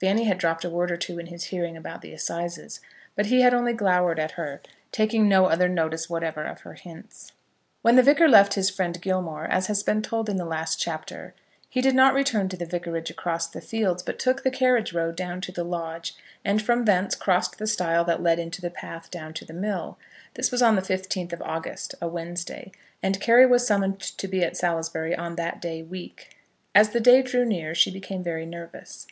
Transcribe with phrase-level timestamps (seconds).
[0.00, 2.78] Fanny had dropped a word or two in his hearing about the assizes,
[3.16, 4.62] but he had only glowered at her,
[4.92, 7.32] taking no other notice whatever of her hints.
[7.82, 11.34] When the Vicar left his friend Gilmore, as has been told in the last chapter,
[11.68, 15.16] he did not return to the vicarage across the fields, but took the carriage road
[15.16, 16.14] down to the lodge,
[16.44, 19.98] and from thence crossed the stile that led into the path down to the mill.
[20.34, 22.70] This was on the 15th of August, a Wednesday,
[23.02, 26.36] and Carry was summoned to be at Salisbury on that day week.
[26.76, 29.08] As the day drew near she became very nervous.